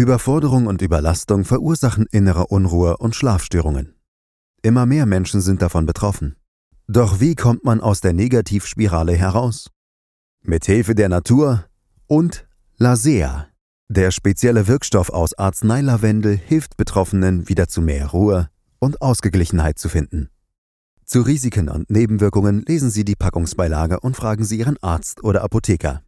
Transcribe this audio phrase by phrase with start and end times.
[0.00, 3.94] Überforderung und Überlastung verursachen innere Unruhe und Schlafstörungen.
[4.62, 6.36] Immer mehr Menschen sind davon betroffen.
[6.88, 9.70] Doch wie kommt man aus der Negativspirale heraus?
[10.42, 11.66] Mit Hilfe der Natur
[12.06, 13.48] und Lasea.
[13.90, 18.48] Der spezielle Wirkstoff aus Arzneilavendel hilft Betroffenen wieder zu mehr Ruhe
[18.78, 20.30] und Ausgeglichenheit zu finden.
[21.04, 26.02] Zu Risiken und Nebenwirkungen lesen Sie die Packungsbeilage und fragen Sie Ihren Arzt oder Apotheker.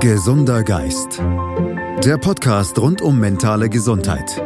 [0.00, 1.20] Gesunder Geist.
[2.02, 4.42] Der Podcast rund um mentale Gesundheit.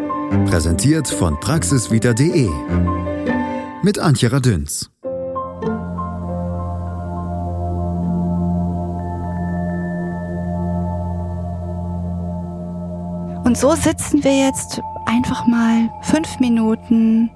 [0.47, 2.51] Präsentiert von praxisvita.de.
[3.85, 4.91] Mit Antje Radüns.
[13.45, 17.31] Und so sitzen wir jetzt einfach mal fünf Minuten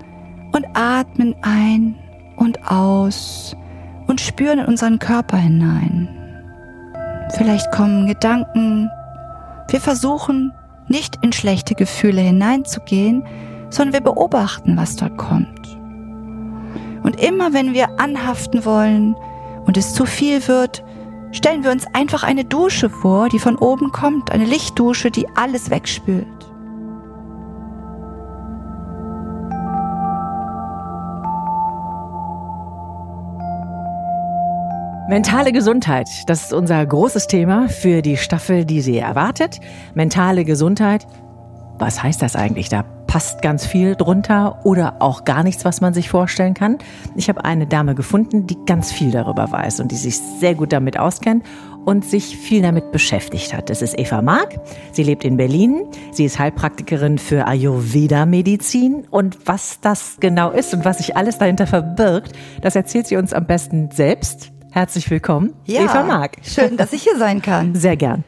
[0.51, 1.95] und atmen ein
[2.35, 3.55] und aus
[4.09, 6.18] und spüren in unseren Körper hinein.
[7.37, 8.91] Vielleicht kommen Gedanken.
[9.69, 10.53] Wir versuchen
[10.89, 13.25] nicht in schlechte Gefühle hineinzugehen,
[13.71, 15.77] sondern wir beobachten, was dort kommt.
[17.03, 19.15] Und immer wenn wir anhaften wollen
[19.67, 20.83] und es zu viel wird,
[21.31, 25.71] Stellen wir uns einfach eine Dusche vor, die von oben kommt, eine Lichtdusche, die alles
[25.71, 26.27] wegspült.
[35.09, 39.59] Mentale Gesundheit, das ist unser großes Thema für die Staffel, die Sie erwartet.
[39.95, 41.07] Mentale Gesundheit,
[41.79, 42.69] was heißt das eigentlich?
[42.69, 46.77] Da passt ganz viel drunter oder auch gar nichts, was man sich vorstellen kann.
[47.17, 50.75] Ich habe eine Dame gefunden, die ganz viel darüber weiß und die sich sehr gut
[50.75, 51.43] damit auskennt
[51.87, 53.71] und sich viel damit beschäftigt hat.
[53.71, 54.61] Das ist Eva Mark.
[54.93, 55.87] Sie lebt in Berlin.
[56.13, 59.07] Sie ist Heilpraktikerin für Ayurveda-Medizin.
[59.11, 63.33] Und was das genau ist und was sich alles dahinter verbirgt, das erzählt sie uns
[63.33, 64.53] am besten selbst.
[64.79, 66.37] Herzlich willkommen, ja, Eva Mark.
[66.45, 67.75] Schön, dass ich hier sein kann.
[67.75, 68.23] Sehr gern.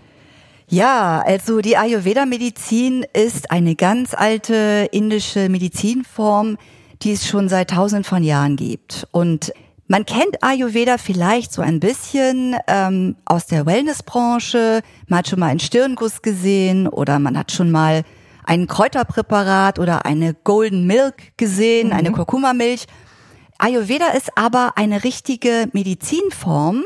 [0.66, 6.58] Ja, also die Ayurveda-Medizin ist eine ganz alte indische Medizinform,
[7.02, 9.06] die es schon seit tausend von Jahren gibt.
[9.12, 9.52] Und
[9.86, 14.80] man kennt Ayurveda vielleicht so ein bisschen ähm, aus der Wellnessbranche.
[15.06, 18.02] Man hat schon mal einen Stirnguss gesehen oder man hat schon mal
[18.44, 21.92] ein Kräuterpräparat oder eine Golden Milk gesehen, mhm.
[21.92, 22.88] eine Kurkuma-Milch.
[23.62, 26.84] Ayurveda ist aber eine richtige Medizinform,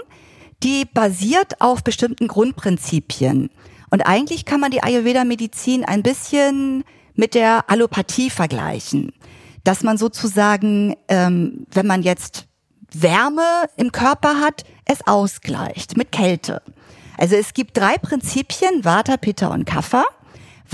[0.63, 3.51] die basiert auf bestimmten Grundprinzipien.
[3.91, 6.85] Und eigentlich kann man die Ayurveda-Medizin ein bisschen
[7.15, 9.13] mit der Allopathie vergleichen.
[9.63, 12.47] Dass man sozusagen, ähm, wenn man jetzt
[12.93, 16.63] Wärme im Körper hat, es ausgleicht mit Kälte.
[17.17, 20.05] Also es gibt drei Prinzipien, Vata, Pitta und Kapha.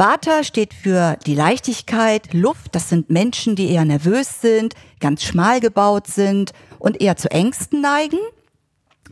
[0.01, 5.61] Vata steht für die Leichtigkeit, Luft, das sind Menschen, die eher nervös sind, ganz schmal
[5.61, 8.17] gebaut sind und eher zu Ängsten neigen.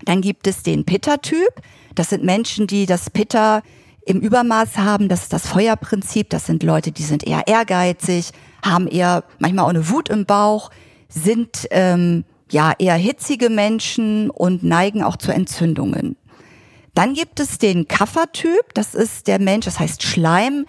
[0.06, 1.50] Dann gibt es den Pitta-Typ,
[1.94, 3.60] das sind Menschen, die das Pitta
[4.06, 5.10] im Übermaß haben.
[5.10, 6.30] Das ist das Feuerprinzip.
[6.30, 8.30] Das sind Leute, die sind eher ehrgeizig,
[8.64, 10.70] haben eher manchmal auch eine Wut im Bauch,
[11.10, 16.16] sind ähm, ja eher hitzige Menschen und neigen auch zu Entzündungen.
[16.98, 18.74] Dann gibt es den Kaffertyp.
[18.74, 20.66] Das ist der Mensch, das heißt Schleim.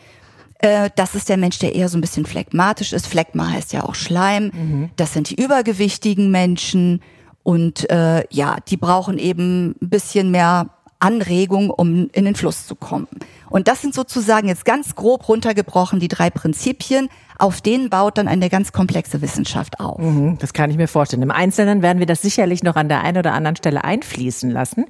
[0.59, 3.07] Äh, das ist der Mensch, der eher so ein bisschen phlegmatisch ist.
[3.07, 4.51] Phlegma heißt ja auch Schleim.
[4.53, 4.89] Mhm.
[4.95, 7.01] Das sind die übergewichtigen Menschen.
[7.41, 10.69] Und äh, ja, die brauchen eben ein bisschen mehr
[10.99, 13.07] Anregung, um in den Fluss zu kommen.
[13.49, 17.09] Und das sind sozusagen jetzt ganz grob runtergebrochen die drei Prinzipien.
[17.37, 19.99] Auf denen baut dann eine ganz komplexe Wissenschaft auf.
[19.99, 21.23] Mhm, das kann ich mir vorstellen.
[21.23, 24.85] Im Einzelnen werden wir das sicherlich noch an der einen oder anderen Stelle einfließen lassen.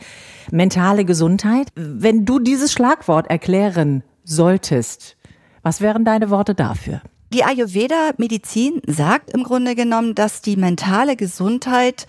[0.52, 1.68] Mentale Gesundheit.
[1.75, 5.16] Wenn du dieses Schlagwort erklären solltest,
[5.62, 7.02] was wären deine Worte dafür?
[7.31, 12.08] Die Ayurveda-Medizin sagt im Grunde genommen, dass die mentale Gesundheit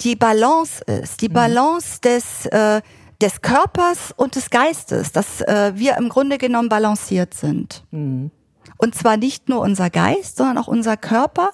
[0.00, 1.20] die Balance ist.
[1.20, 1.34] Die mhm.
[1.34, 2.80] Balance des äh,
[3.20, 7.84] des Körpers und des Geistes, dass äh, wir im Grunde genommen balanciert sind.
[7.90, 8.30] Mhm.
[8.76, 11.50] Und zwar nicht nur unser Geist, sondern auch unser Körper,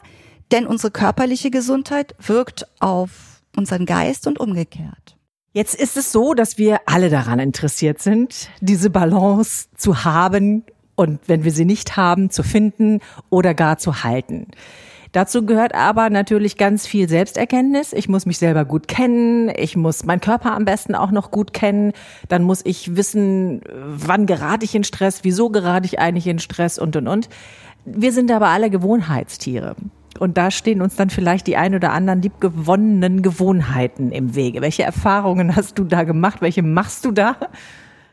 [0.52, 5.16] denn unsere körperliche Gesundheit wirkt auf unseren Geist und umgekehrt.
[5.52, 10.64] Jetzt ist es so, dass wir alle daran interessiert sind, diese Balance zu haben
[10.94, 13.00] und wenn wir sie nicht haben, zu finden
[13.30, 14.48] oder gar zu halten.
[15.12, 17.92] Dazu gehört aber natürlich ganz viel Selbsterkenntnis.
[17.92, 19.50] Ich muss mich selber gut kennen.
[19.56, 21.92] Ich muss meinen Körper am besten auch noch gut kennen.
[22.28, 26.78] Dann muss ich wissen, wann gerate ich in Stress, wieso gerate ich eigentlich in Stress
[26.78, 27.28] und, und, und.
[27.84, 29.74] Wir sind aber alle Gewohnheitstiere.
[30.20, 34.60] Und da stehen uns dann vielleicht die ein oder anderen liebgewonnenen Gewohnheiten im Wege.
[34.60, 36.40] Welche Erfahrungen hast du da gemacht?
[36.40, 37.36] Welche machst du da?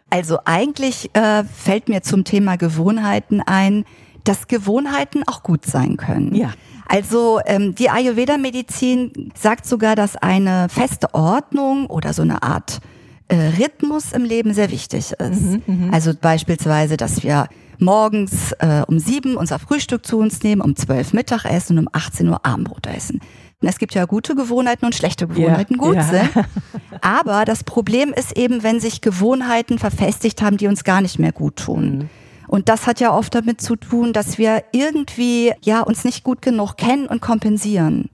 [0.09, 3.83] Also eigentlich äh, fällt mir zum Thema Gewohnheiten ein,
[4.23, 6.33] dass Gewohnheiten auch gut sein können.
[6.33, 6.53] Ja.
[6.87, 12.79] Also ähm, die Ayurveda-Medizin sagt sogar, dass eine feste Ordnung oder so eine Art
[13.27, 15.67] äh, Rhythmus im Leben sehr wichtig ist.
[15.67, 17.47] Mhm, also beispielsweise, dass wir
[17.77, 22.27] morgens äh, um sieben unser Frühstück zu uns nehmen, um zwölf Mittagessen und um 18
[22.29, 23.19] Uhr Abendbrot essen.
[23.61, 26.03] Und es gibt ja gute Gewohnheiten und schlechte Gewohnheiten, ja, gut ja.
[26.03, 26.29] sind.
[27.01, 31.31] Aber das Problem ist eben, wenn sich Gewohnheiten verfestigt haben, die uns gar nicht mehr
[31.31, 31.97] gut tun.
[31.97, 32.09] Mhm.
[32.47, 36.41] Und das hat ja oft damit zu tun, dass wir irgendwie ja uns nicht gut
[36.41, 38.09] genug kennen und kompensieren.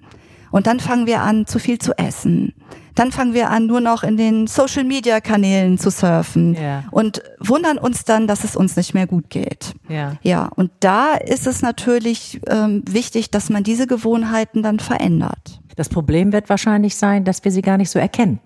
[0.52, 2.54] Und dann fangen wir an, zu viel zu essen.
[2.96, 6.84] Dann fangen wir an, nur noch in den Social-Media-Kanälen zu surfen ja.
[6.92, 9.74] und wundern uns dann, dass es uns nicht mehr gut geht.
[9.90, 15.60] Ja, ja und da ist es natürlich ähm, wichtig, dass man diese Gewohnheiten dann verändert.
[15.76, 18.40] Das Problem wird wahrscheinlich sein, dass wir sie gar nicht so erkennen.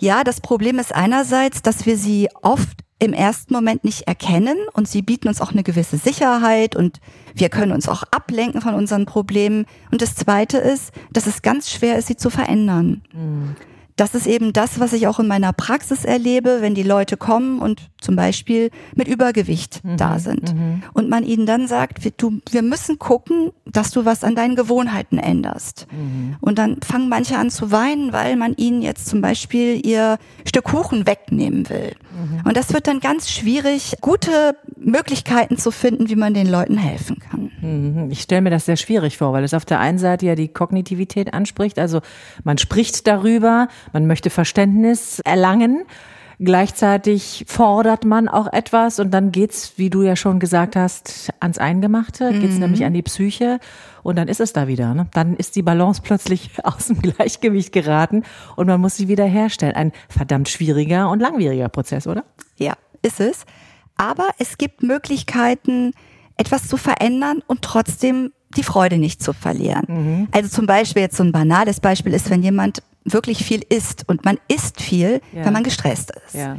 [0.00, 4.88] Ja, das Problem ist einerseits, dass wir sie oft im ersten Moment nicht erkennen und
[4.88, 7.00] sie bieten uns auch eine gewisse Sicherheit und
[7.34, 9.66] wir können uns auch ablenken von unseren Problemen.
[9.90, 13.02] Und das Zweite ist, dass es ganz schwer ist, sie zu verändern.
[13.12, 13.56] Mhm
[14.00, 17.58] das ist eben das, was ich auch in meiner Praxis erlebe, wenn die Leute kommen
[17.58, 19.98] und zum Beispiel mit Übergewicht mhm.
[19.98, 20.54] da sind.
[20.54, 20.82] Mhm.
[20.94, 24.56] Und man ihnen dann sagt, wir, du, wir müssen gucken, dass du was an deinen
[24.56, 25.86] Gewohnheiten änderst.
[25.92, 26.36] Mhm.
[26.40, 30.16] Und dann fangen manche an zu weinen, weil man ihnen jetzt zum Beispiel ihr
[30.48, 31.92] Stück Kuchen wegnehmen will.
[32.12, 32.42] Mhm.
[32.46, 37.18] Und das wird dann ganz schwierig, gute Möglichkeiten zu finden, wie man den Leuten helfen
[37.18, 37.50] kann.
[37.60, 38.10] Mhm.
[38.10, 40.48] Ich stelle mir das sehr schwierig vor, weil es auf der einen Seite ja die
[40.48, 41.78] Kognitivität anspricht.
[41.78, 42.00] Also
[42.44, 45.84] man spricht darüber, man möchte Verständnis erlangen.
[46.42, 51.58] Gleichzeitig fordert man auch etwas und dann geht's, wie du ja schon gesagt hast, ans
[51.58, 52.60] Eingemachte, geht's mhm.
[52.60, 53.60] nämlich an die Psyche
[54.02, 54.94] und dann ist es da wieder.
[54.94, 55.06] Ne?
[55.12, 58.22] Dann ist die Balance plötzlich aus dem Gleichgewicht geraten
[58.56, 59.74] und man muss sie wieder herstellen.
[59.74, 62.24] Ein verdammt schwieriger und langwieriger Prozess, oder?
[62.56, 62.72] Ja,
[63.02, 63.44] ist es.
[63.98, 65.92] Aber es gibt Möglichkeiten,
[66.38, 69.84] etwas zu verändern und trotzdem die Freude nicht zu verlieren.
[69.88, 70.28] Mhm.
[70.32, 74.24] Also zum Beispiel jetzt so ein banales Beispiel ist, wenn jemand wirklich viel isst und
[74.24, 75.44] man isst viel, ja.
[75.44, 76.34] wenn man gestresst ist.
[76.34, 76.56] Ja.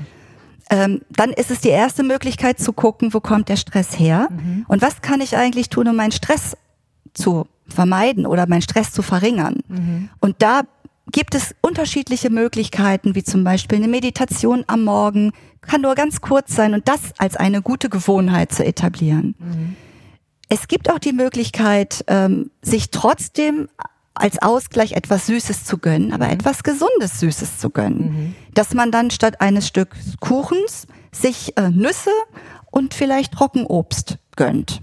[0.69, 4.65] Ähm, dann ist es die erste Möglichkeit zu gucken, wo kommt der Stress her mhm.
[4.67, 6.55] und was kann ich eigentlich tun, um meinen Stress
[7.13, 9.59] zu vermeiden oder meinen Stress zu verringern.
[9.67, 10.09] Mhm.
[10.19, 10.61] Und da
[11.11, 16.55] gibt es unterschiedliche Möglichkeiten, wie zum Beispiel eine Meditation am Morgen, kann nur ganz kurz
[16.55, 19.35] sein und das als eine gute Gewohnheit zu etablieren.
[19.39, 19.75] Mhm.
[20.47, 23.69] Es gibt auch die Möglichkeit, ähm, sich trotzdem
[24.13, 26.33] als Ausgleich etwas Süßes zu gönnen, aber mhm.
[26.33, 28.03] etwas Gesundes Süßes zu gönnen.
[28.03, 28.35] Mhm.
[28.53, 32.11] Dass man dann statt eines Stück Kuchens sich äh, Nüsse
[32.71, 34.81] und vielleicht Trockenobst gönnt.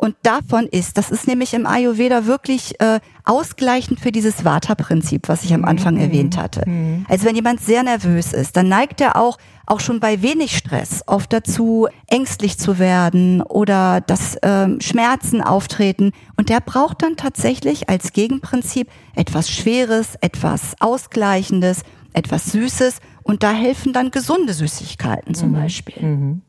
[0.00, 5.42] Und davon ist, das ist nämlich im Ayurveda wirklich äh, ausgleichend für dieses Vata-Prinzip, was
[5.42, 6.00] ich am Anfang mhm.
[6.00, 6.62] erwähnt hatte.
[6.70, 7.04] Mhm.
[7.08, 11.02] Also wenn jemand sehr nervös ist, dann neigt er auch, auch schon bei wenig Stress
[11.08, 16.12] oft dazu, ängstlich zu werden oder dass ähm, Schmerzen auftreten.
[16.36, 23.00] Und der braucht dann tatsächlich als Gegenprinzip etwas Schweres, etwas Ausgleichendes, etwas Süßes.
[23.24, 25.54] Und da helfen dann gesunde Süßigkeiten zum mhm.
[25.54, 26.40] Beispiel.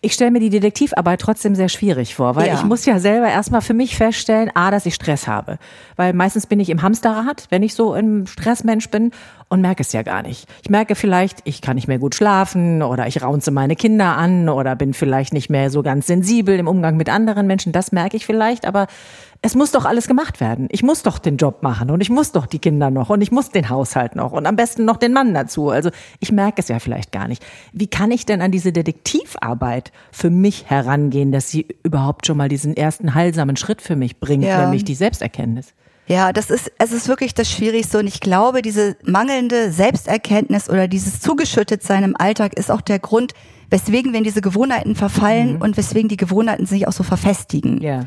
[0.00, 2.54] Ich stelle mir die Detektivarbeit trotzdem sehr schwierig vor, weil ja.
[2.54, 5.58] ich muss ja selber erstmal für mich feststellen, a, dass ich Stress habe.
[5.96, 9.12] Weil meistens bin ich im Hamsterrad, wenn ich so ein Stressmensch bin
[9.48, 10.48] und merke es ja gar nicht.
[10.62, 14.48] Ich merke vielleicht, ich kann nicht mehr gut schlafen oder ich raunze meine Kinder an
[14.48, 17.72] oder bin vielleicht nicht mehr so ganz sensibel im Umgang mit anderen Menschen.
[17.72, 18.88] Das merke ich vielleicht, aber
[19.42, 20.66] es muss doch alles gemacht werden.
[20.72, 23.30] Ich muss doch den Job machen und ich muss doch die Kinder noch und ich
[23.30, 25.70] muss den Haushalt noch und am besten noch den Mann dazu.
[25.70, 27.44] Also ich merke es ja vielleicht gar nicht.
[27.72, 32.48] Wie kann ich denn an diese Detektivarbeit für mich herangehen, dass sie überhaupt schon mal
[32.48, 34.62] diesen ersten heilsamen Schritt für mich bringt, ja.
[34.62, 35.72] nämlich die Selbsterkenntnis?
[36.06, 40.86] Ja, das ist, es ist wirklich das Schwierigste und ich glaube, diese mangelnde Selbsterkenntnis oder
[40.86, 43.32] dieses Zugeschüttetsein im Alltag ist auch der Grund,
[43.70, 45.62] weswegen wir in diese Gewohnheiten verfallen mhm.
[45.62, 47.80] und weswegen die Gewohnheiten sich auch so verfestigen.
[47.82, 48.04] Ja.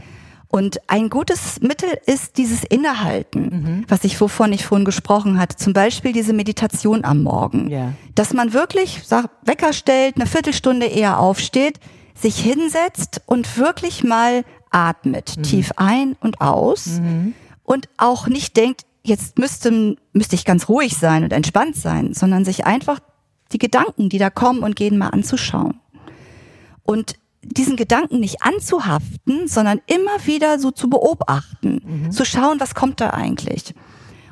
[0.47, 3.85] Und ein gutes Mittel ist dieses Innehalten, mhm.
[3.87, 5.57] was ich wovon ich vorhin gesprochen hatte.
[5.57, 7.69] Zum Beispiel diese Meditation am Morgen.
[7.69, 7.93] Ja.
[8.15, 11.79] Dass man wirklich sag, Wecker stellt, eine Viertelstunde eher aufsteht,
[12.15, 15.43] sich hinsetzt und wirklich mal atmet, mhm.
[15.43, 16.99] tief ein und aus.
[17.01, 17.35] Mhm
[17.69, 22.43] und auch nicht denkt, jetzt müsste, müsste ich ganz ruhig sein und entspannt sein, sondern
[22.43, 22.99] sich einfach
[23.51, 25.79] die Gedanken, die da kommen und gehen, mal anzuschauen.
[26.81, 32.11] Und diesen Gedanken nicht anzuhaften, sondern immer wieder so zu beobachten, mhm.
[32.11, 33.75] zu schauen, was kommt da eigentlich.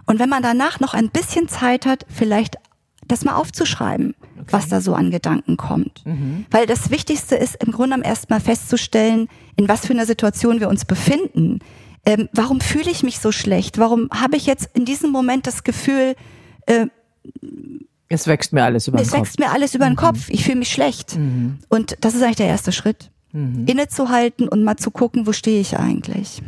[0.08, 2.56] Und wenn man danach noch ein bisschen Zeit hat, vielleicht
[3.08, 4.48] das mal aufzuschreiben, okay.
[4.50, 6.04] was da so an Gedanken kommt.
[6.08, 6.48] Mhm.
[6.50, 9.28] Weil das Wichtigste ist im Grunde genommen erstmal festzustellen,
[9.58, 11.60] in was für einer Situation wir uns befinden
[12.08, 13.80] ähm, warum fühle ich mich so schlecht?
[13.80, 16.16] Warum habe ich jetzt in diesem Moment das Gefühl,
[16.66, 16.88] äh,
[18.08, 19.14] es wächst mir alles über den Kopf.
[19.14, 19.98] Es wächst mir alles über den mhm.
[19.98, 20.30] Kopf.
[20.30, 21.18] Ich fühle mich schlecht.
[21.18, 21.60] Mhm.
[21.68, 23.12] Und das ist eigentlich der erste Schritt.
[23.34, 23.66] Mhm.
[23.68, 26.42] Innezuhalten und mal zu gucken, wo stehe ich eigentlich.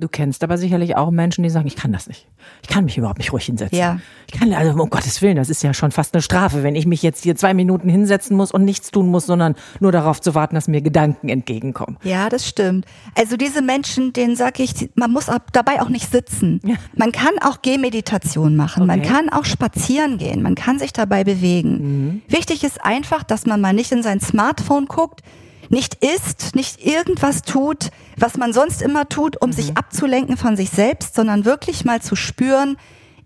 [0.00, 2.28] Du kennst aber sicherlich auch Menschen, die sagen, ich kann das nicht.
[2.62, 3.76] Ich kann mich überhaupt nicht ruhig hinsetzen.
[3.76, 3.98] Ja.
[4.32, 6.86] Ich kann, also um Gottes Willen, das ist ja schon fast eine Strafe, wenn ich
[6.86, 10.36] mich jetzt hier zwei Minuten hinsetzen muss und nichts tun muss, sondern nur darauf zu
[10.36, 11.96] warten, dass mir Gedanken entgegenkommen.
[12.04, 12.86] Ja, das stimmt.
[13.16, 16.60] Also diese Menschen, denen sage ich, man muss dabei auch nicht sitzen.
[16.64, 16.76] Ja.
[16.94, 19.08] Man kann auch Gehmeditation machen, man Okay.
[19.08, 22.22] kann auch spazieren gehen, man kann sich dabei bewegen.
[22.28, 25.22] Wichtig ist einfach, dass man mal nicht in sein Smartphone guckt,
[25.68, 30.70] nicht isst, nicht irgendwas tut, was man sonst immer tut, um sich abzulenken von sich
[30.70, 32.76] selbst, sondern wirklich mal zu spüren,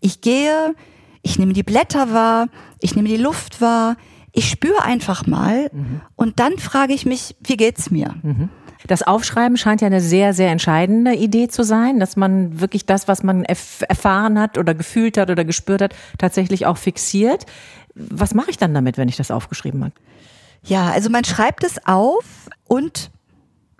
[0.00, 0.74] ich gehe,
[1.22, 2.48] ich nehme die Blätter wahr,
[2.80, 3.96] ich nehme die Luft wahr,
[4.32, 5.70] ich spüre einfach mal
[6.16, 8.14] und dann frage ich mich, wie geht's mir?
[8.86, 13.06] Das Aufschreiben scheint ja eine sehr, sehr entscheidende Idee zu sein, dass man wirklich das,
[13.06, 17.46] was man erf erfahren hat oder gefühlt hat oder gespürt hat, tatsächlich auch fixiert.
[17.94, 19.94] Was mache ich dann damit, wenn ich das aufgeschrieben habe?
[20.64, 22.24] Ja, also man schreibt es auf
[22.68, 23.10] und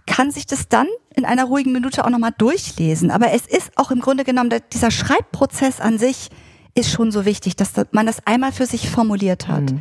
[0.07, 3.11] kann sich das dann in einer ruhigen Minute auch nochmal durchlesen.
[3.11, 6.29] Aber es ist auch im Grunde genommen, dieser Schreibprozess an sich
[6.75, 9.73] ist schon so wichtig, dass da- man das einmal für sich formuliert hat.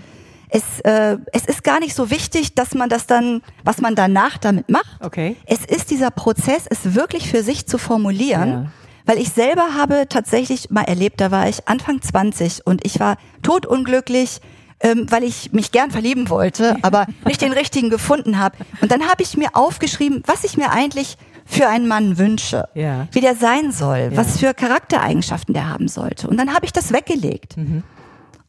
[0.50, 4.38] Es, äh, es ist gar nicht so wichtig, dass man das dann, was man danach
[4.38, 5.00] damit macht.
[5.00, 5.38] Okay.
[5.46, 8.50] Es ist dieser Prozess, es wirklich für sich zu formulieren.
[8.50, 8.65] Ja.
[9.05, 13.15] Weil ich selber habe tatsächlich mal erlebt, da war ich Anfang 20 und ich war
[13.41, 14.41] totunglücklich,
[14.81, 18.57] ähm, weil ich mich gern verlieben wollte, aber nicht den richtigen gefunden habe.
[18.81, 23.07] Und dann habe ich mir aufgeschrieben, was ich mir eigentlich für einen Mann wünsche, Ja.
[23.11, 24.17] wie der sein soll, Ja.
[24.17, 26.27] was für Charaktereigenschaften der haben sollte.
[26.27, 27.55] Und dann habe ich das weggelegt.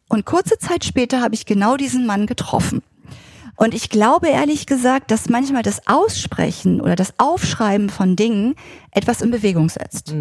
[0.08, 2.82] Und kurze Zeit später habe ich genau diesen Mann getroffen.
[3.56, 8.54] Und ich glaube ehrlich gesagt, dass manchmal das Aussprechen oder das Aufschreiben von Dingen
[8.90, 10.14] etwas in Bewegung setzt.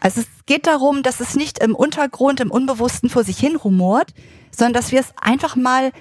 [0.00, 4.14] Also es geht darum, dass es nicht im Untergrund, im Unbewussten vor sich hin rumort,
[4.50, 5.92] sondern dass wir es einfach mal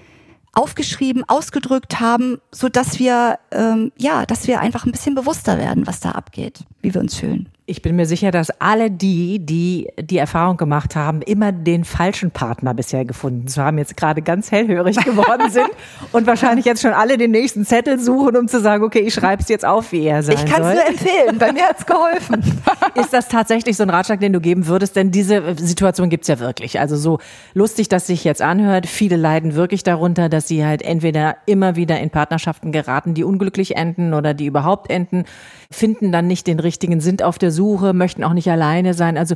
[0.53, 5.87] aufgeschrieben, ausgedrückt haben, so dass wir ähm, ja, dass wir einfach ein bisschen bewusster werden,
[5.87, 7.49] was da abgeht, wie wir uns fühlen.
[7.67, 12.31] Ich bin mir sicher, dass alle die, die die Erfahrung gemacht haben, immer den falschen
[12.31, 15.69] Partner bisher gefunden zu haben, jetzt gerade ganz hellhörig geworden sind
[16.11, 19.43] und wahrscheinlich jetzt schon alle den nächsten Zettel suchen, um zu sagen, okay, ich schreibe
[19.43, 22.41] es jetzt auf, wie er sein Ich kann es nur empfehlen, bei mir hat's geholfen.
[22.95, 24.95] Ist das tatsächlich so ein Ratschlag, den du geben würdest?
[24.95, 26.79] Denn diese Situation gibt's ja wirklich.
[26.79, 27.19] Also so
[27.53, 31.99] lustig, dass sich jetzt anhört, viele leiden wirklich darunter, dass sie halt entweder immer wieder
[31.99, 35.25] in Partnerschaften geraten, die unglücklich enden oder die überhaupt enden,
[35.71, 39.17] finden dann nicht den richtigen, sind auf der Suche, möchten auch nicht alleine sein.
[39.17, 39.35] Also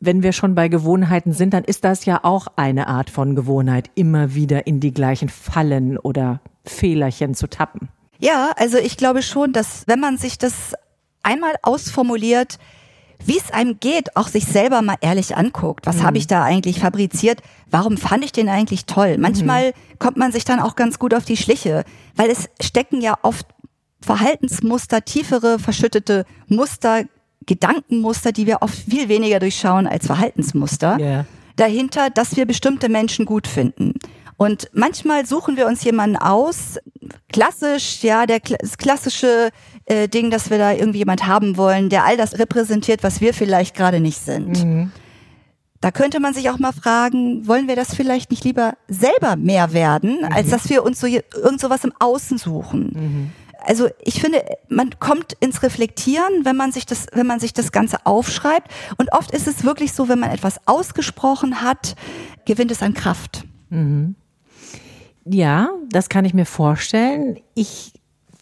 [0.00, 3.90] wenn wir schon bei Gewohnheiten sind, dann ist das ja auch eine Art von Gewohnheit,
[3.94, 7.88] immer wieder in die gleichen Fallen oder Fehlerchen zu tappen.
[8.18, 10.74] Ja, also ich glaube schon, dass wenn man sich das
[11.22, 12.58] einmal ausformuliert,
[13.24, 15.86] wie es einem geht, auch sich selber mal ehrlich anguckt.
[15.86, 17.40] Was habe ich da eigentlich fabriziert?
[17.70, 19.16] Warum fand ich den eigentlich toll?
[19.18, 23.14] Manchmal kommt man sich dann auch ganz gut auf die Schliche, weil es stecken ja
[23.22, 23.46] oft
[24.06, 27.02] Verhaltensmuster, tiefere, verschüttete Muster,
[27.44, 31.24] Gedankenmuster, die wir oft viel weniger durchschauen als Verhaltensmuster Ja.
[31.56, 33.94] dahinter, dass wir bestimmte Menschen gut finden.
[34.38, 36.78] Und manchmal suchen wir uns jemanden aus,
[37.32, 39.50] klassisch, ja, der das klassische
[39.86, 43.32] äh, Ding, dass wir da irgendwie jemand haben wollen, der all das repräsentiert, was wir
[43.34, 44.90] vielleicht gerade nicht sind.
[45.80, 49.72] Da könnte man sich auch mal fragen, wollen wir das vielleicht nicht lieber selber mehr
[49.72, 53.32] werden, als dass wir uns so irgend sowas im Außen suchen?
[53.66, 57.72] Also ich finde, man kommt ins Reflektieren, wenn man sich das, wenn man sich das
[57.72, 58.70] Ganze aufschreibt.
[58.96, 61.96] Und oft ist es wirklich so, wenn man etwas ausgesprochen hat,
[62.44, 63.44] gewinnt es an Kraft.
[65.24, 67.38] Ja, das kann ich mir vorstellen.
[67.54, 67.92] Ich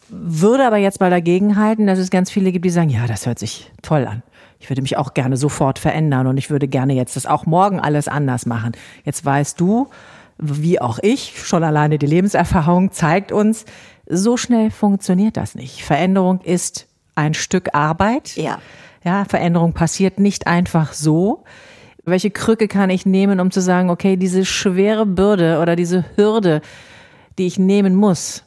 [0.09, 3.25] würde aber jetzt mal dagegen halten, dass es ganz viele gibt, die sagen, ja, das
[3.25, 4.21] hört sich toll an.
[4.59, 7.79] Ich würde mich auch gerne sofort verändern und ich würde gerne jetzt das auch morgen
[7.79, 8.73] alles anders machen.
[9.03, 9.89] Jetzt weißt du,
[10.37, 13.65] wie auch ich, schon alleine die Lebenserfahrung zeigt uns,
[14.07, 15.83] so schnell funktioniert das nicht.
[15.83, 18.35] Veränderung ist ein Stück Arbeit.
[18.35, 18.59] Ja.
[19.03, 21.43] Ja, Veränderung passiert nicht einfach so.
[22.05, 26.61] Welche Krücke kann ich nehmen, um zu sagen, okay, diese schwere Bürde oder diese Hürde,
[27.37, 28.43] die ich nehmen muss,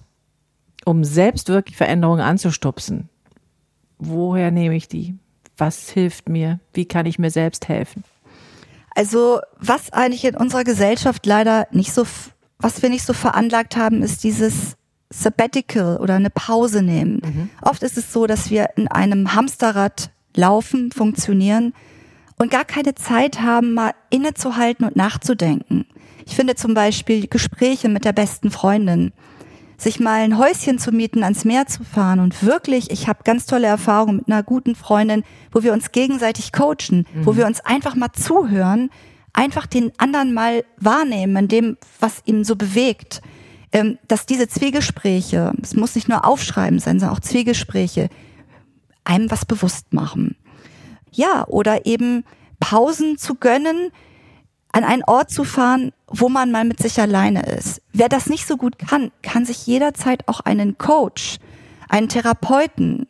[0.84, 3.08] um selbst wirklich Veränderungen anzustupsen,
[3.98, 5.16] woher nehme ich die?
[5.56, 6.60] Was hilft mir?
[6.72, 8.04] Wie kann ich mir selbst helfen?
[8.98, 12.04] Also was eigentlich in unserer Gesellschaft leider nicht so,
[12.58, 14.76] was wir nicht so veranlagt haben, ist dieses
[15.08, 17.20] Sabbatical oder eine Pause nehmen.
[17.62, 21.74] Oft ist es so, dass wir in einem Hamsterrad laufen, funktionieren
[22.38, 25.86] und gar keine Zeit haben, mal innezuhalten und nachzudenken.
[26.26, 29.12] Ich finde zum Beispiel Gespräche mit der besten Freundin,
[29.78, 33.46] sich mal ein Häuschen zu mieten, ans Meer zu fahren und wirklich, ich habe ganz
[33.46, 37.94] tolle Erfahrungen mit einer guten Freundin, wo wir uns gegenseitig coachen, wo wir uns einfach
[37.94, 38.90] mal zuhören,
[39.32, 43.22] einfach den anderen mal wahrnehmen in dem, was ihn so bewegt.
[43.70, 48.08] Ähm, dass diese Zwiegespräche, es muss nicht nur Aufschreiben sein, sondern auch Zwiegespräche,
[49.04, 50.36] einem was bewusst machen.
[51.12, 52.24] Ja, oder eben
[52.60, 53.90] Pausen zu gönnen,
[54.72, 57.82] an einen Ort zu fahren, wo man mal mit sich alleine ist.
[57.92, 61.38] Wer das nicht so gut kann, kann sich jederzeit auch einen Coach,
[61.88, 63.06] einen Therapeuten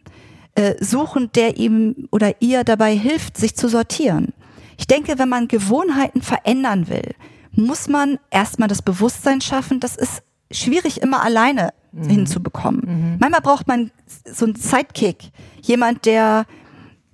[0.54, 4.32] äh, suchen, der ihm oder ihr dabei hilft, sich zu sortieren.
[4.76, 7.14] Ich denke, wenn man Gewohnheiten verändern will,
[7.52, 12.08] muss man erstmal das Bewusstsein schaffen, das ist schwierig immer alleine mhm.
[12.08, 12.82] hinzubekommen.
[12.84, 13.16] Mhm.
[13.18, 13.90] Manchmal braucht man
[14.24, 15.30] so einen Sidekick,
[15.62, 16.46] jemand, der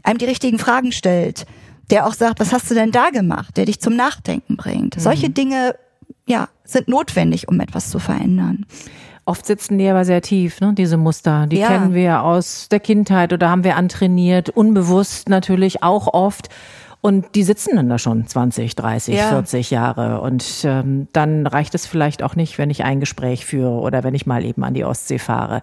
[0.03, 1.47] einem die richtigen Fragen stellt,
[1.91, 4.97] der auch sagt, was hast du denn da gemacht, der dich zum Nachdenken bringt.
[4.97, 5.00] Mhm.
[5.00, 5.75] Solche Dinge,
[6.26, 8.67] ja, sind notwendig, um etwas zu verändern.
[9.26, 11.47] Oft sitzen die aber sehr tief, ne, diese Muster.
[11.47, 11.69] Die ja.
[11.69, 16.50] kennen wir aus der Kindheit oder haben wir antrainiert, unbewusst natürlich auch oft.
[17.00, 19.29] Und die sitzen dann da schon 20, 30, ja.
[19.29, 20.21] 40 Jahre.
[20.21, 24.14] Und ähm, dann reicht es vielleicht auch nicht, wenn ich ein Gespräch führe oder wenn
[24.14, 25.61] ich mal eben an die Ostsee fahre,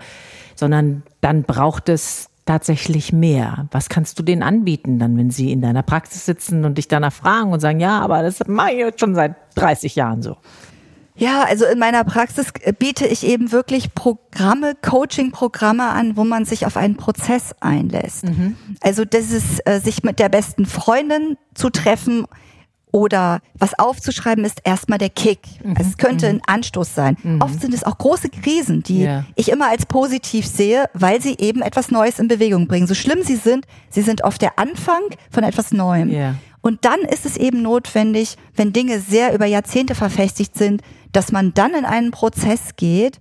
[0.55, 3.67] sondern dann braucht es tatsächlich mehr?
[3.71, 7.13] Was kannst du denen anbieten, dann, wenn sie in deiner Praxis sitzen und dich danach
[7.13, 10.37] fragen und sagen, ja, aber das mache ich jetzt schon seit 30 Jahren so?
[11.15, 16.65] Ja, also in meiner Praxis biete ich eben wirklich Programme, Coaching-Programme an, wo man sich
[16.65, 18.23] auf einen Prozess einlässt.
[18.23, 18.55] Mhm.
[18.81, 22.25] Also das ist, äh, sich mit der besten Freundin zu treffen
[22.91, 25.39] oder was aufzuschreiben ist erstmal der Kick.
[25.63, 25.75] Mhm.
[25.79, 26.35] Es könnte mhm.
[26.35, 27.17] ein Anstoß sein.
[27.23, 27.41] Mhm.
[27.41, 29.25] Oft sind es auch große Krisen, die yeah.
[29.35, 32.87] ich immer als positiv sehe, weil sie eben etwas Neues in Bewegung bringen.
[32.87, 36.09] So schlimm sie sind, sie sind oft der Anfang von etwas Neuem.
[36.09, 36.35] Yeah.
[36.61, 40.81] Und dann ist es eben notwendig, wenn Dinge sehr über Jahrzehnte verfestigt sind,
[41.11, 43.19] dass man dann in einen Prozess geht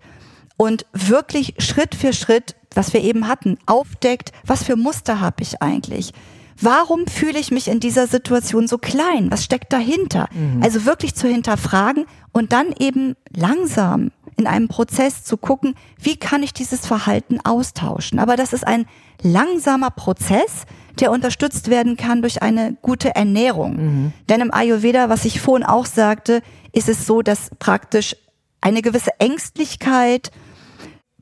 [0.57, 5.63] und wirklich Schritt für Schritt, was wir eben hatten, aufdeckt, was für Muster habe ich
[5.63, 6.13] eigentlich?
[6.61, 9.31] Warum fühle ich mich in dieser Situation so klein?
[9.31, 10.29] Was steckt dahinter?
[10.33, 10.63] Mhm.
[10.63, 16.43] Also wirklich zu hinterfragen und dann eben langsam in einem Prozess zu gucken, wie kann
[16.43, 18.19] ich dieses Verhalten austauschen.
[18.19, 18.87] Aber das ist ein
[19.23, 20.65] langsamer Prozess,
[20.99, 23.77] der unterstützt werden kann durch eine gute Ernährung.
[23.77, 24.13] Mhm.
[24.29, 28.17] Denn im Ayurveda, was ich vorhin auch sagte, ist es so, dass praktisch
[28.61, 30.31] eine gewisse Ängstlichkeit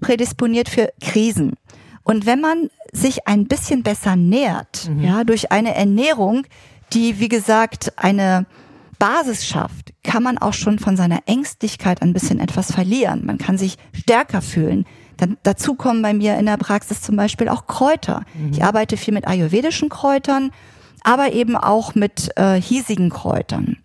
[0.00, 1.54] prädisponiert für Krisen.
[2.09, 5.05] Und wenn man sich ein bisschen besser nährt, mhm.
[5.05, 6.47] ja, durch eine Ernährung,
[6.94, 8.47] die, wie gesagt, eine
[8.99, 13.27] Basis schafft, kann man auch schon von seiner Ängstlichkeit ein bisschen etwas verlieren.
[13.27, 14.87] Man kann sich stärker fühlen.
[15.18, 18.25] Dann, dazu kommen bei mir in der Praxis zum Beispiel auch Kräuter.
[18.33, 18.53] Mhm.
[18.53, 20.51] Ich arbeite viel mit ayurvedischen Kräutern,
[21.03, 23.77] aber eben auch mit äh, hiesigen Kräutern,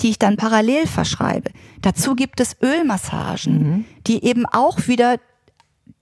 [0.00, 1.52] die ich dann parallel verschreibe.
[1.80, 3.84] Dazu gibt es Ölmassagen, mhm.
[4.08, 5.18] die eben auch wieder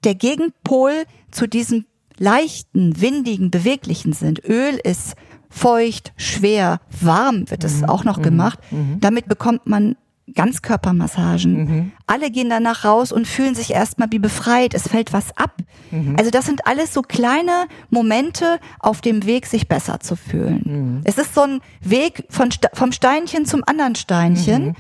[0.05, 1.05] der Gegenpol
[1.35, 1.85] zu diesem
[2.19, 4.45] leichten, windigen, beweglichen sind.
[4.45, 5.15] Öl ist
[5.51, 7.89] feucht, schwer, warm wird es mhm.
[7.89, 8.23] auch noch mhm.
[8.23, 8.59] gemacht.
[8.71, 8.99] Mhm.
[9.01, 9.97] Damit bekommt man
[10.33, 11.55] Ganzkörpermassagen.
[11.55, 11.93] Mhm.
[12.07, 14.73] Alle gehen danach raus und fühlen sich erstmal wie befreit.
[14.73, 15.57] Es fällt was ab.
[15.91, 16.17] Mhm.
[16.19, 20.63] Also das sind alles so kleine Momente auf dem Weg, sich besser zu fühlen.
[20.65, 21.01] Mhm.
[21.05, 24.69] Es ist so ein Weg von, vom Steinchen zum anderen Steinchen.
[24.69, 24.75] Mhm.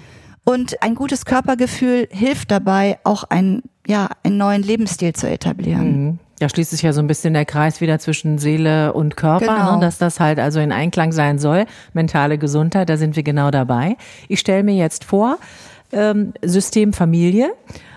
[0.44, 6.18] Und ein gutes Körpergefühl hilft dabei, auch ein, ja, einen neuen Lebensstil zu etablieren.
[6.38, 9.58] Da schließt sich ja so ein bisschen der Kreis wieder zwischen Seele und Körper, ne?
[9.58, 9.74] genau.
[9.76, 11.66] ne, dass das halt also in Einklang sein soll.
[11.92, 13.96] Mentale Gesundheit, da sind wir genau dabei.
[14.28, 15.38] Ich stelle mir jetzt vor,
[15.92, 17.52] ähm, System Familie.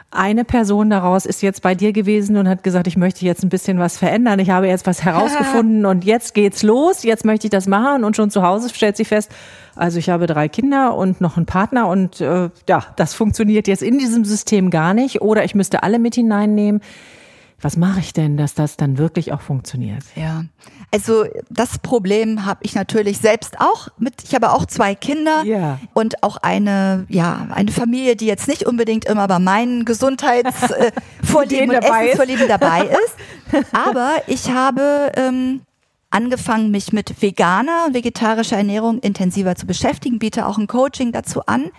[0.10, 3.50] Eine Person daraus ist jetzt bei dir gewesen und hat gesagt, ich möchte jetzt ein
[3.50, 4.40] bisschen was verändern.
[4.40, 7.04] Ich habe jetzt was herausgefunden und jetzt geht's los.
[7.04, 9.32] Jetzt möchte ich das machen und schon zu Hause stellt sie fest,
[9.76, 13.84] also ich habe drei Kinder und noch einen Partner und äh, ja, das funktioniert jetzt
[13.84, 15.22] in diesem System gar nicht.
[15.22, 16.82] Oder ich müsste alle mit hineinnehmen
[17.60, 20.04] was mache ich denn, dass das dann wirklich auch funktioniert?
[20.16, 20.46] Ja,
[20.94, 24.24] also das Problem habe ich natürlich selbst auch mit.
[24.24, 25.80] Ich habe auch zwei Kinder ja.
[25.94, 31.78] und auch eine ja eine Familie, die jetzt nicht unbedingt immer bei meinen Gesundheitsvorlieben äh,
[31.78, 33.66] und Essensvorlieben dabei ist.
[33.74, 35.62] Aber ich habe ähm,
[36.10, 41.46] angefangen, mich mit veganer und vegetarischer Ernährung intensiver zu beschäftigen, biete auch ein Coaching dazu
[41.46, 41.72] an.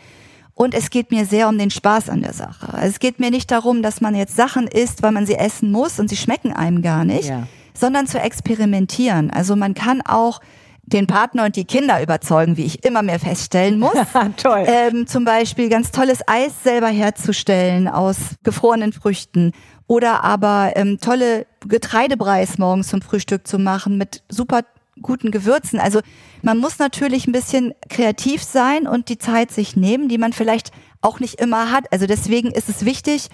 [0.58, 2.76] Und es geht mir sehr um den Spaß an der Sache.
[2.82, 6.00] Es geht mir nicht darum, dass man jetzt Sachen isst, weil man sie essen muss
[6.00, 7.46] und sie schmecken einem gar nicht, ja.
[7.74, 9.30] sondern zu experimentieren.
[9.30, 10.40] Also man kann auch
[10.82, 13.94] den Partner und die Kinder überzeugen, wie ich immer mehr feststellen muss.
[14.36, 14.64] Toll.
[14.66, 19.52] Ähm, zum Beispiel ganz tolles Eis selber herzustellen aus gefrorenen Früchten
[19.86, 24.62] oder aber ähm, tolle Getreidebreis morgens zum Frühstück zu machen mit super
[25.02, 25.80] guten Gewürzen.
[25.80, 26.00] Also
[26.42, 30.70] man muss natürlich ein bisschen kreativ sein und die Zeit sich nehmen, die man vielleicht
[31.00, 31.92] auch nicht immer hat.
[31.92, 33.28] Also deswegen ist es wichtig,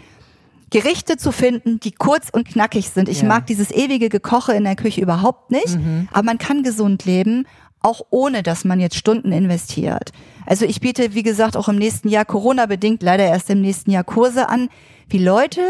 [0.70, 3.08] Gerichte zu finden, die kurz und knackig sind.
[3.08, 3.28] Ich ja.
[3.28, 6.08] mag dieses ewige Gekoche in der Küche überhaupt nicht, mhm.
[6.12, 7.46] aber man kann gesund leben,
[7.80, 10.10] auch ohne dass man jetzt Stunden investiert.
[10.46, 14.04] Also ich biete, wie gesagt, auch im nächsten Jahr Corona-bedingt, leider erst im nächsten Jahr
[14.04, 14.68] Kurse an,
[15.08, 15.60] wie Leute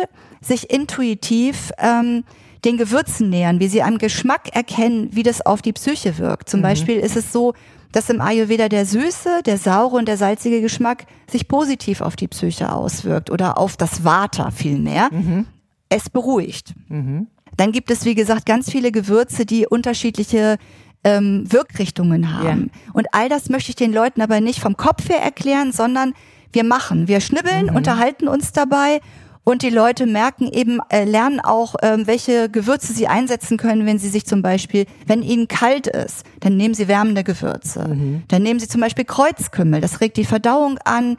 [0.40, 2.24] sich intuitiv ähm,
[2.64, 6.48] den Gewürzen nähern, wie sie am Geschmack erkennen, wie das auf die Psyche wirkt.
[6.48, 6.64] Zum mhm.
[6.64, 7.54] Beispiel ist es so,
[7.92, 12.26] dass im Ayurveda der süße, der saure und der salzige Geschmack sich positiv auf die
[12.26, 15.08] Psyche auswirkt oder auf das Vata vielmehr.
[15.12, 15.46] Mhm.
[15.88, 16.74] Es beruhigt.
[16.88, 17.28] Mhm.
[17.56, 20.58] Dann gibt es, wie gesagt, ganz viele Gewürze, die unterschiedliche
[21.04, 22.70] ähm, Wirkrichtungen haben.
[22.74, 22.92] Ja.
[22.94, 26.14] Und all das möchte ich den Leuten aber nicht vom Kopf her erklären, sondern
[26.52, 27.06] wir machen.
[27.06, 27.76] Wir schnibbeln, mhm.
[27.76, 29.00] unterhalten uns dabei
[29.44, 33.98] und die Leute merken eben, äh, lernen auch, ähm, welche Gewürze sie einsetzen können, wenn
[33.98, 37.86] sie sich zum Beispiel, wenn ihnen kalt ist, dann nehmen sie wärmende Gewürze.
[37.88, 38.22] Mhm.
[38.28, 41.16] Dann nehmen sie zum Beispiel Kreuzkümmel, das regt die Verdauung an,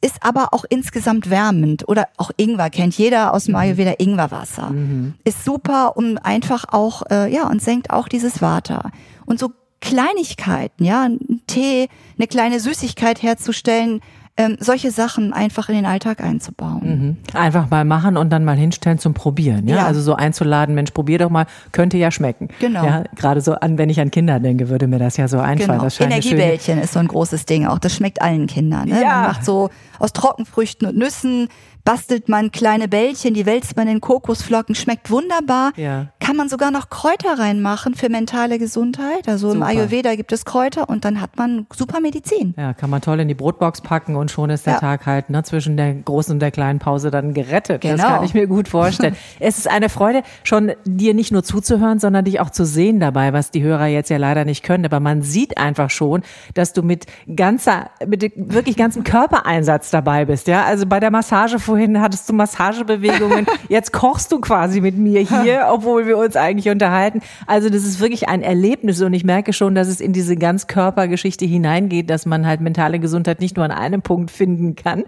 [0.00, 1.88] ist aber auch insgesamt wärmend.
[1.88, 3.60] Oder auch Ingwer kennt jeder aus dem mhm.
[3.60, 4.70] Ayurveda Ingwerwasser.
[4.70, 5.14] Mhm.
[5.24, 8.90] Ist super um einfach auch, äh, ja, und senkt auch dieses Vata.
[9.26, 14.00] Und so Kleinigkeiten, ja, ein Tee, eine kleine Süßigkeit herzustellen,
[14.36, 17.16] ähm, solche Sachen einfach in den Alltag einzubauen.
[17.32, 17.38] Mhm.
[17.38, 19.66] Einfach mal machen und dann mal hinstellen zum Probieren.
[19.66, 19.76] Ja?
[19.76, 19.86] ja?
[19.86, 22.48] Also so einzuladen, Mensch, probier doch mal, könnte ja schmecken.
[22.60, 22.84] Genau.
[22.84, 25.78] Ja, gerade so an, wenn ich an Kinder denke, würde mir das ja so einfallen.
[25.78, 25.92] Genau.
[26.00, 27.78] Energiebällchen ist so ein großes Ding auch.
[27.78, 28.88] Das schmeckt allen Kindern.
[28.88, 29.00] Ne?
[29.00, 29.08] Ja.
[29.08, 31.48] Man macht so aus Trockenfrüchten und Nüssen
[31.86, 35.70] bastelt man kleine Bällchen, die wälzt man in Kokosflocken, schmeckt wunderbar.
[35.76, 36.08] Ja.
[36.18, 39.28] Kann man sogar noch Kräuter reinmachen für mentale Gesundheit.
[39.28, 39.56] Also super.
[39.56, 42.54] im Ayurveda gibt es Kräuter und dann hat man super Medizin.
[42.58, 44.80] Ja, kann man toll in die Brotbox packen und schon ist der ja.
[44.80, 47.82] Tag halt ne, zwischen der großen und der kleinen Pause dann gerettet.
[47.82, 47.96] Genau.
[47.96, 49.16] Das kann ich mir gut vorstellen.
[49.38, 53.32] es ist eine Freude, schon dir nicht nur zuzuhören, sondern dich auch zu sehen dabei,
[53.32, 54.84] was die Hörer jetzt ja leider nicht können.
[54.84, 56.22] Aber man sieht einfach schon,
[56.54, 60.48] dass du mit ganzer, mit wirklich ganzem Körpereinsatz dabei bist.
[60.48, 64.96] Ja, also bei der Massage vorhin vorhin hattest du Massagebewegungen, jetzt kochst du quasi mit
[64.96, 67.20] mir hier, obwohl wir uns eigentlich unterhalten.
[67.46, 71.44] Also das ist wirklich ein Erlebnis und ich merke schon, dass es in diese Ganzkörpergeschichte
[71.44, 75.04] hineingeht, dass man halt mentale Gesundheit nicht nur an einem Punkt finden kann.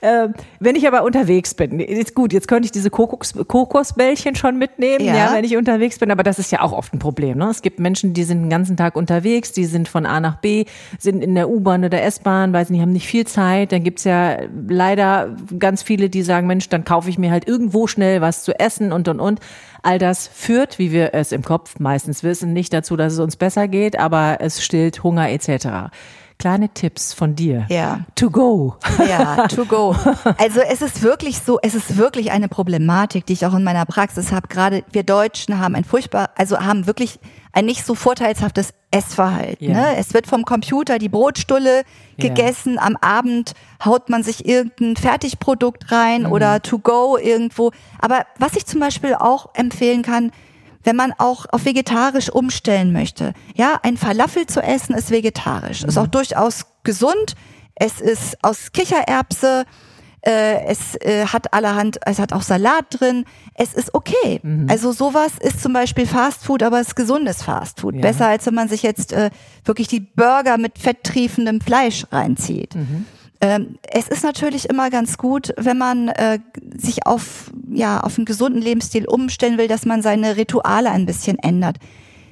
[0.00, 0.28] Äh,
[0.60, 5.04] wenn ich aber unterwegs bin, ist gut, jetzt könnte ich diese Kokos, Kokosbällchen schon mitnehmen,
[5.04, 5.16] ja.
[5.16, 5.34] ja.
[5.34, 7.38] wenn ich unterwegs bin, aber das ist ja auch oft ein Problem.
[7.38, 7.48] Ne?
[7.50, 10.66] Es gibt Menschen, die sind den ganzen Tag unterwegs, die sind von A nach B,
[11.00, 13.72] sind in der U-Bahn oder S-Bahn, weil sie haben nicht viel Zeit.
[13.72, 14.36] Dann gibt's ja
[14.68, 18.58] leider ganz viele, die sagen, Mensch, dann kaufe ich mir halt irgendwo schnell was zu
[18.58, 19.40] essen und und und.
[19.82, 23.36] All das führt, wie wir es im Kopf meistens wissen, nicht dazu, dass es uns
[23.36, 25.90] besser geht, aber es stillt Hunger etc
[26.38, 27.66] kleine Tipps von dir.
[27.68, 28.00] Ja.
[28.16, 28.76] To go.
[29.08, 29.94] Ja, to go.
[30.38, 33.84] Also es ist wirklich so, es ist wirklich eine Problematik, die ich auch in meiner
[33.86, 34.48] Praxis habe.
[34.48, 37.18] Gerade wir Deutschen haben ein furchtbar, also haben wirklich
[37.52, 39.70] ein nicht so vorteilshaftes Essverhalten.
[39.70, 39.74] Ja.
[39.74, 39.96] Ne?
[39.96, 41.82] Es wird vom Computer die Brotstulle
[42.18, 42.82] gegessen, ja.
[42.82, 43.52] am Abend
[43.84, 46.32] haut man sich irgendein Fertigprodukt rein mhm.
[46.32, 47.72] oder to go irgendwo.
[48.00, 50.32] Aber was ich zum Beispiel auch empfehlen kann,
[50.84, 53.34] wenn man auch auf vegetarisch umstellen möchte.
[53.54, 55.88] Ja, ein Falafel zu essen ist vegetarisch, mhm.
[55.88, 57.34] ist auch durchaus gesund.
[57.74, 59.64] Es ist aus Kichererbse,
[60.24, 63.24] äh, es äh, hat allerhand, es hat auch Salat drin.
[63.54, 64.40] Es ist okay.
[64.42, 64.66] Mhm.
[64.70, 67.96] Also sowas ist zum Beispiel Fastfood, aber es ist gesundes Fastfood.
[67.96, 68.00] Ja.
[68.02, 69.30] Besser als wenn man sich jetzt äh,
[69.64, 72.76] wirklich die Burger mit fetttriefendem Fleisch reinzieht.
[72.76, 73.06] Mhm.
[73.42, 76.38] Ähm, es ist natürlich immer ganz gut, wenn man äh,
[76.76, 81.40] sich auf, ja, auf einen gesunden Lebensstil umstellen will, dass man seine Rituale ein bisschen
[81.40, 81.76] ändert.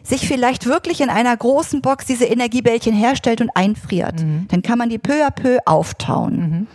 [0.04, 4.22] Sich vielleicht wirklich in einer großen Box diese Energiebällchen herstellt und einfriert.
[4.22, 4.46] Mhm.
[4.48, 6.36] Dann kann man die peu à peu auftauen.
[6.36, 6.66] Mhm.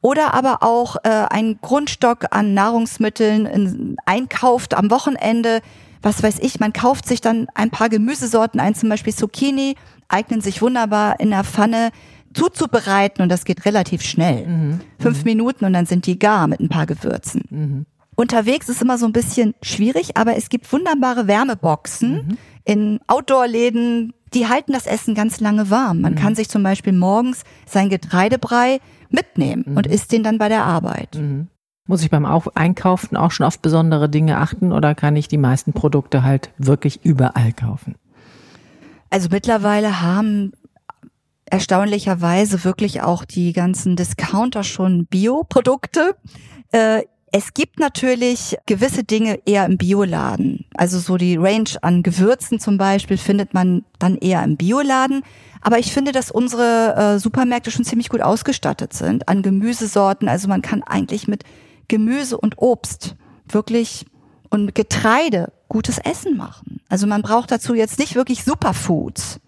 [0.00, 5.60] Oder aber auch äh, einen Grundstock an Nahrungsmitteln in, einkauft am Wochenende.
[6.02, 9.74] Was weiß ich, man kauft sich dann ein paar Gemüsesorten ein, zum Beispiel Zucchini,
[10.08, 11.90] eignen sich wunderbar in der Pfanne
[12.34, 14.46] zuzubereiten und das geht relativ schnell.
[14.46, 14.80] Mhm.
[14.98, 15.24] Fünf mhm.
[15.24, 17.42] Minuten und dann sind die gar mit ein paar Gewürzen.
[17.50, 17.86] Mhm.
[18.14, 22.38] Unterwegs ist immer so ein bisschen schwierig, aber es gibt wunderbare Wärmeboxen mhm.
[22.64, 26.00] in Outdoor-Läden, die halten das Essen ganz lange warm.
[26.00, 26.18] Man mhm.
[26.18, 29.92] kann sich zum Beispiel morgens sein Getreidebrei mitnehmen und mhm.
[29.92, 31.18] isst den dann bei der Arbeit.
[31.86, 35.72] Muss ich beim Einkaufen auch schon auf besondere Dinge achten oder kann ich die meisten
[35.72, 37.96] Produkte halt wirklich überall kaufen?
[39.10, 40.52] Also mittlerweile haben
[41.52, 46.16] erstaunlicherweise wirklich auch die ganzen Discounter schon Bioprodukte.
[46.72, 50.64] Äh, es gibt natürlich gewisse Dinge eher im Bioladen.
[50.74, 55.22] Also so die Range an Gewürzen zum Beispiel findet man dann eher im Bioladen.
[55.60, 60.28] Aber ich finde, dass unsere äh, Supermärkte schon ziemlich gut ausgestattet sind an Gemüsesorten.
[60.28, 61.44] Also man kann eigentlich mit
[61.86, 63.14] Gemüse und Obst
[63.46, 64.06] wirklich
[64.48, 66.80] und Getreide gutes Essen machen.
[66.88, 69.38] Also man braucht dazu jetzt nicht wirklich Superfoods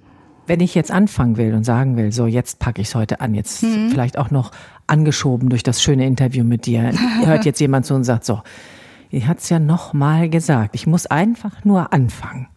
[0.47, 3.35] wenn ich jetzt anfangen will und sagen will, so jetzt packe ich es heute an,
[3.35, 3.91] jetzt mhm.
[3.91, 4.51] vielleicht auch noch
[4.87, 6.93] angeschoben durch das schöne Interview mit dir,
[7.25, 8.43] hört jetzt jemand zu und sagt so,
[9.11, 12.49] ich hat es ja noch mal gesagt, ich muss einfach nur anfangen.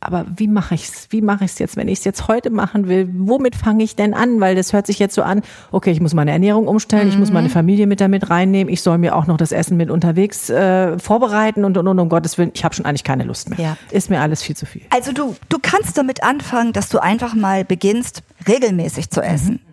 [0.00, 1.08] Aber wie mache ich's?
[1.10, 3.08] Wie mache ich's jetzt, wenn ich es jetzt heute machen will?
[3.12, 4.40] Womit fange ich denn an?
[4.40, 7.12] Weil das hört sich jetzt so an, okay, ich muss meine Ernährung umstellen, mhm.
[7.12, 7.52] ich muss meine mhm.
[7.52, 11.64] Familie mit damit reinnehmen, ich soll mir auch noch das Essen mit unterwegs äh, vorbereiten
[11.64, 13.58] und, und, und um Gottes Willen, ich habe schon eigentlich keine Lust mehr.
[13.60, 13.76] Ja.
[13.90, 14.82] Ist mir alles viel zu viel.
[14.90, 19.52] Also du, du kannst damit anfangen, dass du einfach mal beginnst, regelmäßig zu essen.
[19.52, 19.70] Mhm.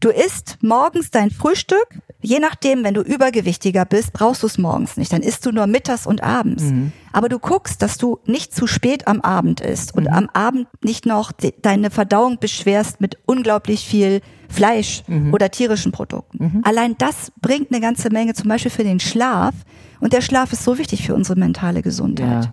[0.00, 1.86] Du isst morgens dein Frühstück.
[2.22, 5.12] Je nachdem, wenn du übergewichtiger bist, brauchst du es morgens nicht.
[5.12, 6.64] Dann isst du nur mittags und abends.
[6.64, 6.92] Mhm.
[7.12, 10.12] Aber du guckst, dass du nicht zu spät am Abend isst und mhm.
[10.12, 15.32] am Abend nicht noch deine Verdauung beschwerst mit unglaublich viel Fleisch mhm.
[15.32, 16.44] oder tierischen Produkten.
[16.44, 16.60] Mhm.
[16.64, 19.54] Allein das bringt eine ganze Menge, zum Beispiel für den Schlaf.
[20.00, 22.44] Und der Schlaf ist so wichtig für unsere mentale Gesundheit.
[22.44, 22.52] Ja.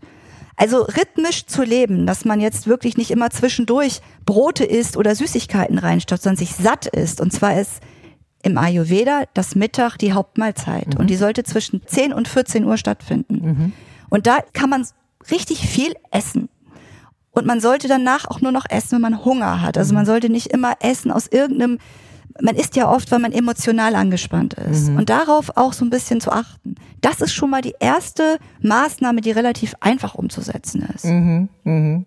[0.56, 5.78] Also rhythmisch zu leben, dass man jetzt wirklich nicht immer zwischendurch Brote isst oder Süßigkeiten
[5.78, 7.22] reinstopft, sondern sich satt isst.
[7.22, 7.80] Und zwar ist
[8.48, 10.94] im Ayurveda das Mittag die Hauptmahlzeit.
[10.94, 11.00] Mhm.
[11.00, 13.34] Und die sollte zwischen 10 und 14 Uhr stattfinden.
[13.34, 13.74] Mhm.
[14.10, 14.88] Und da kann man
[15.30, 16.50] richtig viel essen.
[17.32, 19.78] Und man sollte danach auch nur noch essen, wenn man Hunger hat.
[19.78, 20.08] Also man mhm.
[20.08, 21.78] sollte nicht immer essen aus irgendeinem
[22.40, 24.90] man isst ja oft, weil man emotional angespannt ist.
[24.90, 24.98] Mhm.
[24.98, 26.76] Und darauf auch so ein bisschen zu achten.
[27.02, 31.06] Das ist schon mal die erste Maßnahme, die relativ einfach umzusetzen ist.
[31.06, 31.50] Mhm.
[31.64, 32.06] Mhm.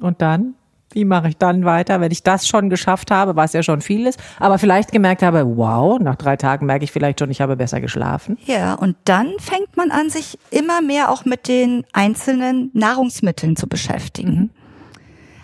[0.00, 0.54] Und dann?
[0.94, 4.06] Wie mache ich dann weiter, wenn ich das schon geschafft habe, was ja schon viel
[4.06, 7.56] ist, aber vielleicht gemerkt habe, wow, nach drei Tagen merke ich vielleicht schon, ich habe
[7.56, 8.38] besser geschlafen.
[8.44, 13.68] Ja, und dann fängt man an, sich immer mehr auch mit den einzelnen Nahrungsmitteln zu
[13.68, 14.34] beschäftigen.
[14.34, 14.50] Mhm.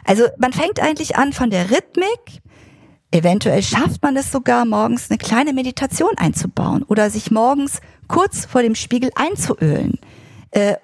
[0.05, 2.43] Also man fängt eigentlich an von der Rhythmik,
[3.11, 8.61] Eventuell schafft man es sogar, morgens eine kleine Meditation einzubauen oder sich morgens kurz vor
[8.61, 9.99] dem Spiegel einzuölen.
[10.51, 10.75] Äh,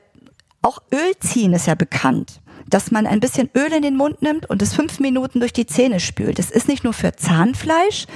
[0.63, 4.63] auch Ölziehen ist ja bekannt, dass man ein bisschen Öl in den Mund nimmt und
[4.63, 6.39] es fünf Minuten durch die Zähne spült.
[6.39, 8.07] Das ist nicht nur für Zahnfleisch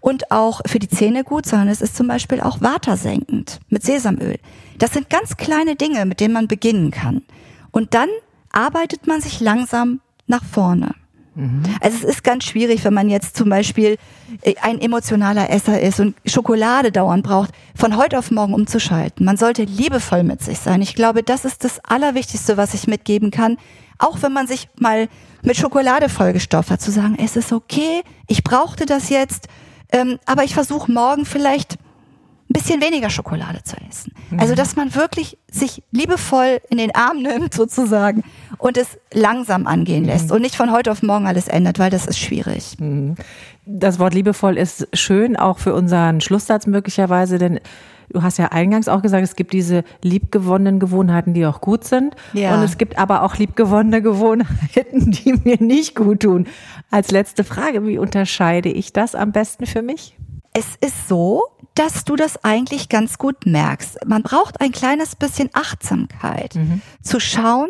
[0.00, 4.38] und auch für die Zähne gut, sondern es ist zum Beispiel auch watersenkend mit Sesamöl.
[4.78, 7.22] Das sind ganz kleine Dinge, mit denen man beginnen kann.
[7.70, 8.08] Und dann
[8.50, 10.94] arbeitet man sich langsam nach vorne.
[11.36, 11.62] Mhm.
[11.80, 13.98] Also es ist ganz schwierig, wenn man jetzt zum Beispiel
[14.40, 19.24] äh, ein emotionaler Esser ist und Schokolade dauernd braucht, von heute auf morgen umzuschalten.
[19.24, 20.80] Man sollte liebevoll mit sich sein.
[20.80, 23.58] Ich glaube, das ist das Allerwichtigste, was ich mitgeben kann.
[23.98, 25.08] Auch wenn man sich mal
[25.42, 29.48] mit Schokolade vollgestopft hat, zu sagen, es ist okay, ich brauchte das jetzt,
[29.92, 31.76] ähm, aber ich versuche morgen vielleicht
[32.56, 34.12] bisschen weniger Schokolade zu essen.
[34.30, 34.40] Mhm.
[34.40, 38.24] Also, dass man wirklich sich liebevoll in den Arm nimmt, sozusagen,
[38.58, 40.08] und es langsam angehen mhm.
[40.08, 40.36] lässt mhm.
[40.36, 42.76] und nicht von heute auf morgen alles ändert, weil das ist schwierig.
[42.78, 43.16] Mhm.
[43.66, 47.60] Das Wort liebevoll ist schön, auch für unseren Schlusssatz möglicherweise, denn
[48.08, 52.14] Du hast ja eingangs auch gesagt, es gibt diese liebgewonnenen Gewohnheiten, die auch gut sind.
[52.34, 52.54] Ja.
[52.54, 56.46] Und es gibt aber auch liebgewonnene Gewohnheiten, die mir nicht gut tun.
[56.90, 60.16] Als letzte Frage, wie unterscheide ich das am besten für mich?
[60.58, 61.42] Es ist so,
[61.74, 63.98] dass du das eigentlich ganz gut merkst.
[64.06, 66.54] Man braucht ein kleines bisschen Achtsamkeit.
[66.54, 66.80] Mhm.
[67.02, 67.68] Zu schauen,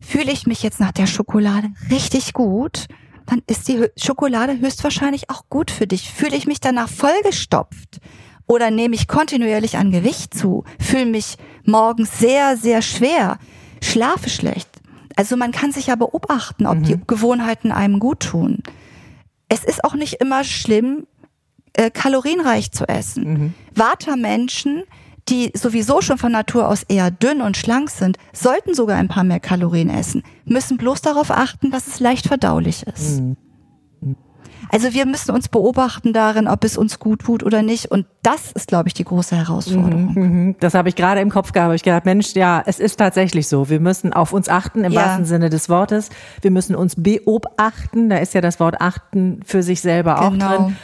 [0.00, 2.86] fühle ich mich jetzt nach der Schokolade richtig gut,
[3.26, 6.12] dann ist die Schokolade höchstwahrscheinlich auch gut für dich.
[6.12, 7.98] Fühle ich mich danach vollgestopft
[8.46, 13.38] oder nehme ich kontinuierlich an Gewicht zu, fühle mich morgens sehr, sehr schwer,
[13.82, 14.68] schlafe schlecht.
[15.16, 16.82] Also man kann sich ja beobachten, ob mhm.
[16.84, 18.62] die Gewohnheiten einem gut tun.
[19.48, 21.08] Es ist auch nicht immer schlimm,
[21.78, 23.24] äh, kalorienreich zu essen.
[23.24, 23.54] Mhm.
[23.74, 24.82] Vata-Menschen,
[25.28, 29.24] die sowieso schon von Natur aus eher dünn und schlank sind, sollten sogar ein paar
[29.24, 33.20] mehr Kalorien essen, müssen bloß darauf achten, dass es leicht verdaulich ist.
[33.20, 33.36] Mhm.
[34.70, 37.86] Also wir müssen uns beobachten darin, ob es uns gut tut oder nicht.
[37.86, 40.12] Und das ist, glaube ich, die große Herausforderung.
[40.14, 40.56] Mhm, mhm.
[40.60, 41.74] das habe ich gerade im Kopf gehabt.
[41.74, 43.70] Ich gedacht, Mensch, ja, es ist tatsächlich so.
[43.70, 45.00] Wir müssen auf uns achten im ja.
[45.00, 46.10] wahrsten Sinne des Wortes.
[46.42, 48.10] Wir müssen uns beobachten.
[48.10, 50.46] Da ist ja das Wort achten für sich selber genau.
[50.46, 50.76] auch drin.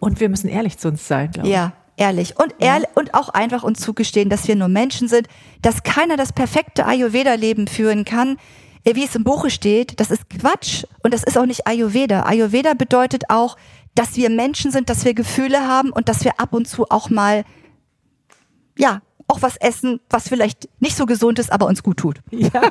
[0.00, 1.54] Und wir müssen ehrlich zu uns sein, glaube ich.
[1.54, 2.38] Ja, ehrlich.
[2.38, 5.28] Und ehrlich und auch einfach uns zugestehen, dass wir nur Menschen sind,
[5.62, 8.36] dass keiner das perfekte Ayurveda-Leben führen kann.
[8.84, 12.22] Äh, wie es im Buche steht, das ist Quatsch und das ist auch nicht Ayurveda.
[12.22, 13.56] Ayurveda bedeutet auch,
[13.94, 17.10] dass wir Menschen sind, dass wir Gefühle haben und dass wir ab und zu auch
[17.10, 17.44] mal
[18.76, 22.20] ja, auch was essen, was vielleicht nicht so gesund ist, aber uns gut tut.
[22.30, 22.62] Ja.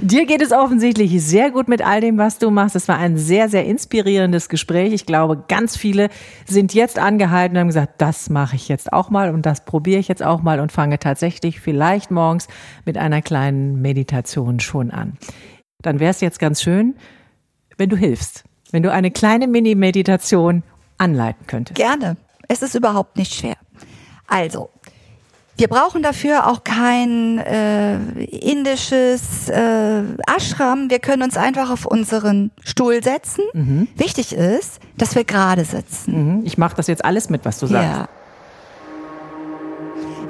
[0.00, 2.76] Dir geht es offensichtlich sehr gut mit all dem, was du machst.
[2.76, 4.92] Es war ein sehr, sehr inspirierendes Gespräch.
[4.92, 6.08] Ich glaube, ganz viele
[6.46, 9.98] sind jetzt angehalten und haben gesagt, das mache ich jetzt auch mal und das probiere
[9.98, 12.46] ich jetzt auch mal und fange tatsächlich vielleicht morgens
[12.84, 15.18] mit einer kleinen Meditation schon an.
[15.82, 16.94] Dann wäre es jetzt ganz schön,
[17.76, 20.62] wenn du hilfst, wenn du eine kleine Mini-Meditation
[20.98, 21.76] anleiten könntest.
[21.76, 22.16] Gerne.
[22.46, 23.56] Es ist überhaupt nicht schwer.
[24.26, 24.70] Also,
[25.56, 30.90] wir brauchen dafür auch kein äh, indisches äh, Ashram.
[30.90, 33.44] Wir können uns einfach auf unseren Stuhl setzen.
[33.52, 33.88] Mhm.
[33.96, 36.38] Wichtig ist, dass wir gerade sitzen.
[36.38, 36.42] Mhm.
[36.44, 37.88] Ich mache das jetzt alles mit, was du sagst.
[37.88, 38.08] Ja.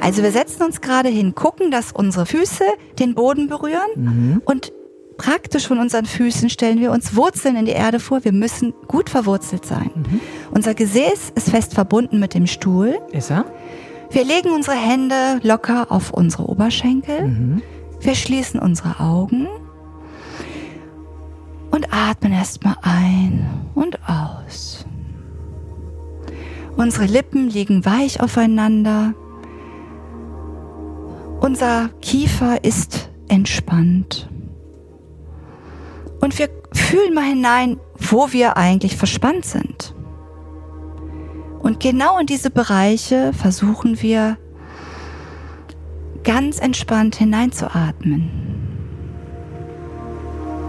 [0.00, 2.64] Also wir setzen uns gerade hin, gucken, dass unsere Füße
[2.98, 4.42] den Boden berühren mhm.
[4.44, 4.72] und
[5.16, 8.24] praktisch von unseren Füßen stellen wir uns Wurzeln in die Erde vor.
[8.24, 9.90] Wir müssen gut verwurzelt sein.
[9.94, 10.20] Mhm.
[10.50, 12.98] Unser Gesäß ist fest verbunden mit dem Stuhl.
[13.12, 13.46] Ist er?
[14.14, 17.22] Wir legen unsere Hände locker auf unsere Oberschenkel.
[17.26, 17.62] Mhm.
[18.00, 19.48] Wir schließen unsere Augen
[21.72, 24.86] und atmen erstmal ein und aus.
[26.76, 29.14] Unsere Lippen liegen weich aufeinander.
[31.40, 34.28] Unser Kiefer ist entspannt.
[36.20, 39.92] Und wir fühlen mal hinein, wo wir eigentlich verspannt sind.
[41.64, 44.36] Und genau in diese Bereiche versuchen wir
[46.22, 48.28] ganz entspannt hineinzuatmen.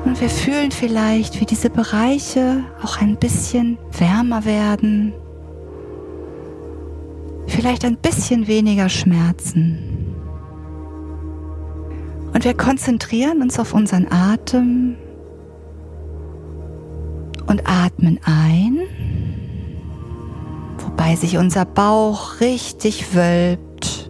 [0.06, 5.12] Und wir fühlen vielleicht, wie diese Bereiche auch ein bisschen wärmer werden,
[7.48, 10.16] vielleicht ein bisschen weniger Schmerzen.
[12.34, 14.96] Und wir konzentrieren uns auf unseren Atem
[17.48, 18.80] und atmen ein,
[20.96, 24.10] wobei sich unser Bauch richtig wölbt.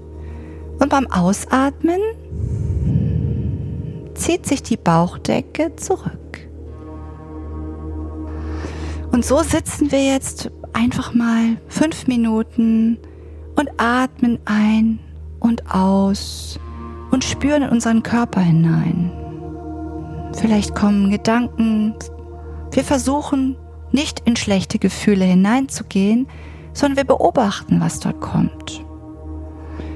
[0.79, 1.99] Und beim Ausatmen
[4.13, 6.47] zieht sich die Bauchdecke zurück.
[9.11, 12.99] Und so sitzen wir jetzt einfach mal fünf Minuten
[13.55, 14.99] und atmen ein
[15.39, 16.59] und aus
[17.09, 19.11] und spüren in unseren Körper hinein.
[20.39, 21.95] Vielleicht kommen Gedanken.
[22.71, 23.57] Wir versuchen
[23.91, 26.27] nicht in schlechte Gefühle hineinzugehen,
[26.75, 28.85] sondern wir beobachten, was dort kommt.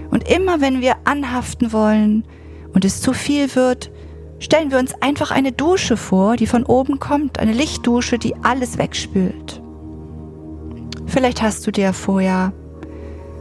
[0.10, 2.24] Und immer wenn wir anhaften wollen
[2.74, 3.92] und es zu viel wird,
[4.40, 8.80] stellen wir uns einfach eine Dusche vor, die von oben kommt, eine Lichtdusche, die alles
[8.80, 9.62] wegspült.
[11.06, 12.54] Vielleicht hast du dir vorher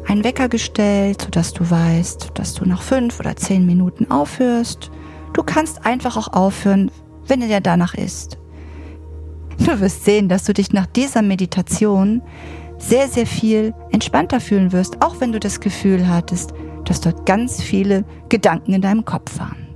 [0.06, 4.90] einen Wecker gestellt, sodass du weißt, dass du nach fünf oder zehn Minuten aufhörst.
[5.34, 6.90] Du kannst einfach auch aufhören,
[7.26, 8.38] wenn dir danach ist.
[9.58, 12.22] Du wirst sehen, dass du dich nach dieser Meditation
[12.78, 16.52] sehr, sehr viel entspannter fühlen wirst, auch wenn du das Gefühl hattest,
[16.84, 19.66] dass dort ganz viele Gedanken in deinem Kopf waren.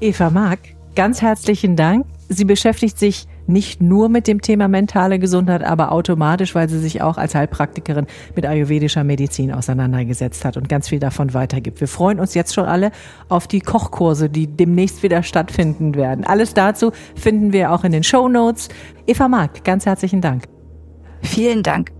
[0.00, 0.60] Eva Mark,
[0.94, 2.06] ganz herzlichen Dank.
[2.28, 7.02] Sie beschäftigt sich nicht nur mit dem Thema mentale Gesundheit, aber automatisch, weil sie sich
[7.02, 11.80] auch als Heilpraktikerin mit ayurvedischer Medizin auseinandergesetzt hat und ganz viel davon weitergibt.
[11.80, 12.92] Wir freuen uns jetzt schon alle
[13.28, 16.24] auf die Kochkurse, die demnächst wieder stattfinden werden.
[16.24, 18.68] Alles dazu finden wir auch in den Show Notes.
[19.06, 20.44] Eva Mark, ganz herzlichen Dank.
[21.22, 21.90] Vielen Dank.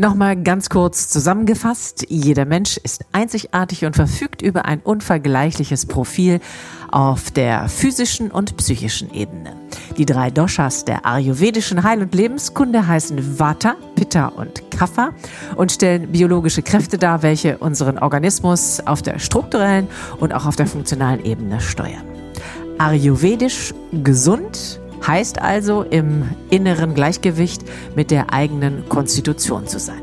[0.00, 2.06] Nochmal ganz kurz zusammengefasst.
[2.08, 6.38] Jeder Mensch ist einzigartig und verfügt über ein unvergleichliches Profil
[6.92, 9.56] auf der physischen und psychischen Ebene.
[9.96, 15.10] Die drei Doshas der ayurvedischen Heil- und Lebenskunde heißen Vata, Pitta und Kapha
[15.56, 19.88] und stellen biologische Kräfte dar, welche unseren Organismus auf der strukturellen
[20.20, 22.04] und auch auf der funktionalen Ebene steuern.
[22.78, 27.62] Ayurvedisch gesund Heißt also, im inneren Gleichgewicht
[27.94, 30.02] mit der eigenen Konstitution zu sein.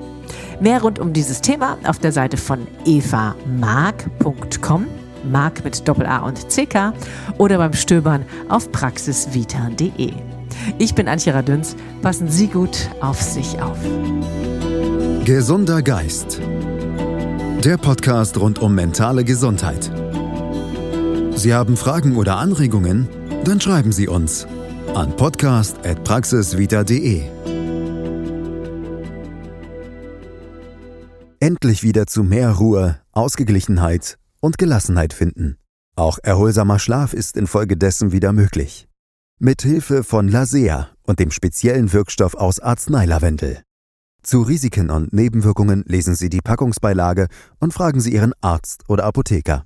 [0.59, 4.87] Mehr rund um dieses Thema auf der Seite von evamark.com,
[5.29, 6.93] Mark mit Doppel-A und CK
[7.37, 10.13] oder beim Stöbern auf praxisvita.de.
[10.77, 11.75] Ich bin Antje Radüns.
[12.01, 13.77] Passen Sie gut auf sich auf.
[15.25, 16.39] Gesunder Geist.
[17.63, 19.91] Der Podcast rund um mentale Gesundheit.
[21.35, 23.07] Sie haben Fragen oder Anregungen?
[23.43, 24.47] Dann schreiben Sie uns
[24.95, 27.23] an podcast.praxisvita.de.
[31.39, 35.57] Endlich wieder zu mehr Ruhe, Ausgeglichenheit und Gelassenheit finden.
[35.97, 38.87] Auch erholsamer Schlaf ist infolgedessen wieder möglich.
[39.37, 43.63] Mit Hilfe von Lasea und dem speziellen Wirkstoff aus Arzneilavendel.
[44.23, 47.27] Zu Risiken und Nebenwirkungen lesen Sie die Packungsbeilage
[47.59, 49.65] und fragen Sie Ihren Arzt oder Apotheker.